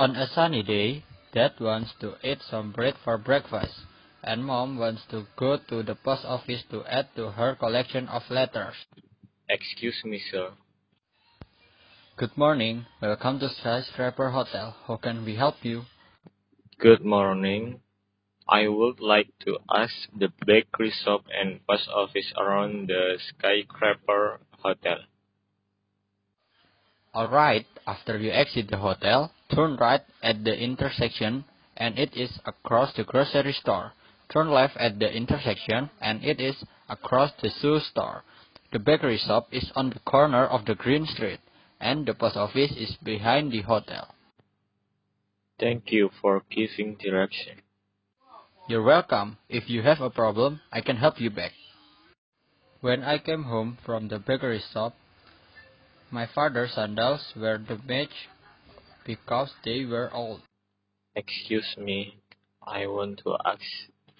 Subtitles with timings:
[0.00, 1.04] On a sunny day,
[1.34, 3.84] Dad wants to eat some bread for breakfast,
[4.24, 8.22] and Mom wants to go to the post office to add to her collection of
[8.30, 8.72] letters.
[9.50, 10.52] Excuse me, sir.
[12.16, 12.86] Good morning.
[13.02, 14.74] Welcome to Skyscraper Hotel.
[14.86, 15.82] How can we help you?
[16.78, 17.80] Good morning.
[18.48, 25.00] I would like to ask the bakery shop and post office around the Skyscraper Hotel.
[27.14, 31.44] Alright, after you exit the hotel, turn right at the intersection
[31.76, 33.92] and it is across the grocery store.
[34.32, 36.56] Turn left at the intersection and it is
[36.88, 38.22] across the shoe store.
[38.72, 41.40] The bakery shop is on the corner of the Green Street
[41.80, 44.14] and the post office is behind the hotel.
[45.58, 47.62] Thank you for giving direction.
[48.68, 49.38] You're welcome.
[49.48, 51.52] If you have a problem, I can help you back.
[52.80, 54.94] When I came home from the bakery shop,
[56.10, 58.14] my father's sandals were damaged
[59.04, 60.42] because they were old.
[61.14, 62.16] Excuse me.
[62.66, 63.62] I want to ask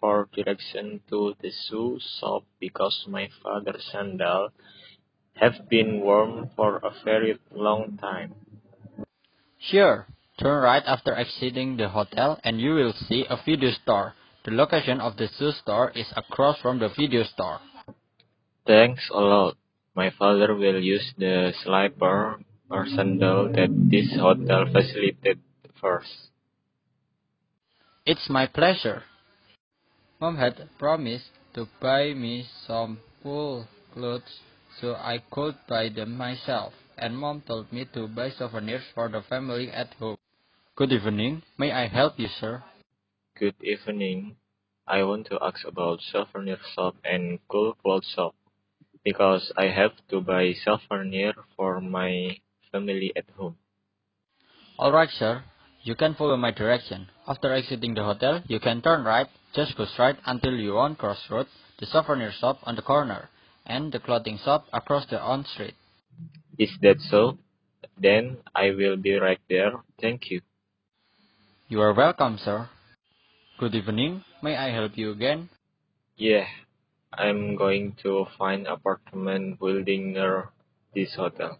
[0.00, 4.52] for direction to the shoe shop because my father's sandals
[5.34, 8.34] have been worn for a very long time.
[9.58, 10.06] Sure.
[10.40, 14.14] Turn right after exiting the hotel and you will see a video store.
[14.44, 17.58] The location of the shoe store is across from the video store.
[18.66, 19.56] Thanks a lot.
[19.94, 22.38] My father will use the slipper
[22.70, 25.40] or sandal that this hotel facilitated
[25.80, 26.30] first.
[28.04, 29.02] It's my pleasure.
[30.20, 34.40] Mom had promised to buy me some wool clothes
[34.80, 39.22] so I could buy them myself, and Mom told me to buy souvenirs for the
[39.22, 40.18] family at home.
[40.76, 41.42] Good evening.
[41.56, 42.62] May I help you, sir?
[43.38, 44.36] Good evening.
[44.86, 48.34] I want to ask about souvenir shop and cool clothes shop
[49.04, 52.36] because I have to buy souvenir for my
[52.72, 53.56] family at home.
[54.78, 55.42] Alright, sir.
[55.82, 57.08] You can follow my direction.
[57.26, 61.46] After exiting the hotel, you can turn right, just go straight until you on crossroad,
[61.78, 63.28] the souvenir shop on the corner,
[63.66, 65.74] and the clothing shop across the on street.
[66.58, 67.38] Is that so?
[68.00, 69.72] Then I will be right there.
[70.00, 70.40] Thank you.
[71.68, 72.68] You are welcome, sir.
[73.58, 74.24] Good evening.
[74.42, 75.48] May I help you again?
[76.16, 76.46] Yeah,
[77.12, 80.50] I'm going to find apartment building near
[80.94, 81.58] this hotel.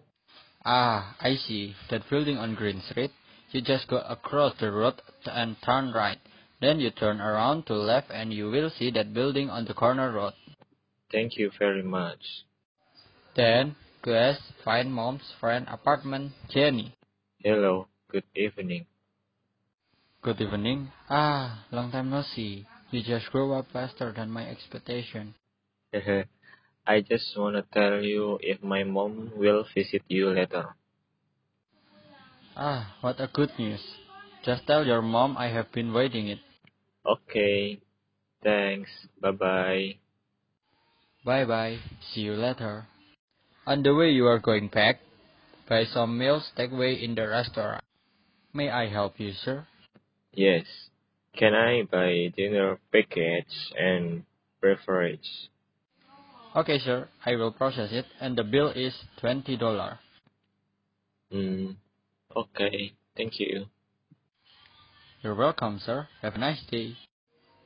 [0.64, 1.74] Ah, I see.
[1.90, 3.12] That building on Green Street.
[3.50, 6.18] You just go across the road and turn right.
[6.60, 10.12] Then you turn around to left and you will see that building on the corner
[10.12, 10.34] road.
[11.10, 12.20] Thank you very much.
[13.36, 16.94] Then, Quest, find mom's friend apartment, Jenny.
[17.38, 18.86] Hello, good evening.
[20.22, 20.90] Good evening.
[21.08, 22.66] Ah, long time no see.
[22.90, 25.34] You just grew up faster than my expectation.
[26.88, 30.74] I just want to tell you if my mom will visit you later.
[32.56, 33.84] Ah, what a good news.
[34.42, 36.38] Just tell your mom I have been waiting it.
[37.04, 37.78] Okay,
[38.42, 38.88] thanks.
[39.20, 39.98] Bye bye.
[41.26, 41.76] Bye bye.
[42.00, 42.86] See you later.
[43.66, 45.00] On the way you are going back,
[45.68, 47.84] buy some meals takeaway in the restaurant.
[48.54, 49.66] May I help you, sir?
[50.32, 50.64] Yes.
[51.36, 54.24] Can I buy dinner package and
[54.62, 55.50] beverage?
[56.56, 57.08] Okay, sir.
[57.24, 59.98] I will process it, and the bill is twenty dollar.
[61.30, 61.72] Hmm.
[62.34, 62.92] Okay.
[63.16, 63.66] Thank you.
[65.22, 66.08] You're welcome, sir.
[66.22, 66.96] Have a nice day.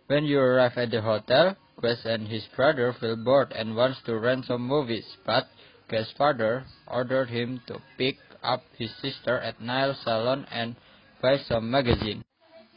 [0.06, 4.18] When you arrive at the hotel, Quest and his brother feel bored and wants to
[4.18, 5.46] rent some movies, but
[5.88, 10.76] Quest's father ordered him to pick up his sister at Nile Salon and
[11.20, 12.24] buy some magazine.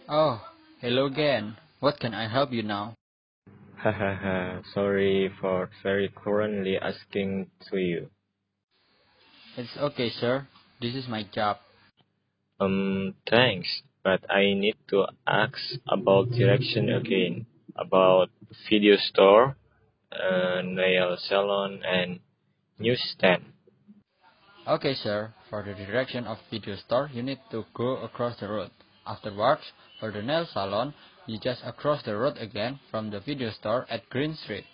[0.07, 0.41] Oh,
[0.81, 1.57] hello again.
[1.79, 2.95] What can I help you now?
[3.85, 4.63] Hahaha.
[4.73, 8.09] Sorry for very currently asking to you.
[9.57, 10.47] It's okay, sir.
[10.81, 11.57] This is my job.
[12.59, 15.53] Um, thanks, but I need to ask
[15.87, 17.45] about direction again.
[17.77, 18.29] About
[18.69, 19.55] video store,
[20.11, 22.21] uh, nail salon, and
[22.79, 23.43] newsstand.
[24.67, 25.33] Okay, sir.
[25.49, 28.71] For the direction of video store, you need to go across the road.
[29.05, 29.61] Afterwards,
[29.99, 30.95] for the nail salon,
[31.27, 34.65] you just across the road again from the video store at Green Street.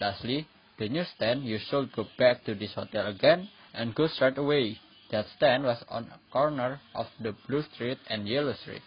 [0.00, 0.46] Lastly,
[0.78, 4.78] the newsstand, you should go back to this hotel again and go straight away.
[5.10, 8.82] That stand was on a corner of the Blue Street and Yellow Street.